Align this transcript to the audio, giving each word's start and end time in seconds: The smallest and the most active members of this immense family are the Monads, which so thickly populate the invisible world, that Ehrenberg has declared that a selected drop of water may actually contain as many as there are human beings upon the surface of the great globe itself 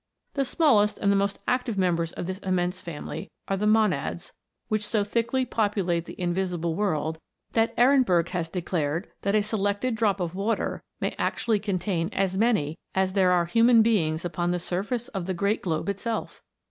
The 0.33 0.45
smallest 0.45 0.97
and 0.97 1.11
the 1.11 1.15
most 1.15 1.37
active 1.47 1.77
members 1.77 2.11
of 2.13 2.25
this 2.25 2.39
immense 2.39 2.81
family 2.81 3.29
are 3.47 3.55
the 3.55 3.67
Monads, 3.67 4.33
which 4.67 4.83
so 4.83 5.03
thickly 5.03 5.45
populate 5.45 6.05
the 6.05 6.19
invisible 6.19 6.73
world, 6.73 7.19
that 7.51 7.71
Ehrenberg 7.77 8.29
has 8.29 8.49
declared 8.49 9.11
that 9.21 9.35
a 9.35 9.43
selected 9.43 9.93
drop 9.93 10.19
of 10.19 10.33
water 10.33 10.81
may 10.99 11.13
actually 11.19 11.59
contain 11.59 12.09
as 12.13 12.35
many 12.35 12.79
as 12.95 13.13
there 13.13 13.31
are 13.31 13.45
human 13.45 13.83
beings 13.83 14.25
upon 14.25 14.49
the 14.49 14.57
surface 14.57 15.07
of 15.09 15.27
the 15.27 15.35
great 15.35 15.61
globe 15.61 15.87
itself 15.87 16.41